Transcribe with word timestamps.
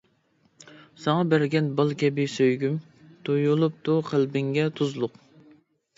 ساڭا 1.01 1.27
بەرگەن 1.33 1.67
بال 1.81 1.93
كەبى 2.03 2.25
سۆيگۈم، 2.37 2.79
تۇيۇلۇپتۇ 3.29 3.99
قەلبىڭگە 4.11 4.69
تۇزلۇق. 4.81 5.25